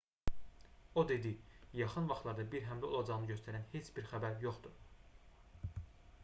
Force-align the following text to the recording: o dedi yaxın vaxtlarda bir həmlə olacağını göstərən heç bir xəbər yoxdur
o 1.01 1.01
dedi 1.11 1.33
yaxın 1.79 2.09
vaxtlarda 2.11 2.45
bir 2.55 2.65
həmlə 2.71 2.89
olacağını 2.95 3.29
göstərən 3.33 3.69
heç 3.77 3.93
bir 3.99 4.09
xəbər 4.15 4.41
yoxdur 4.47 5.79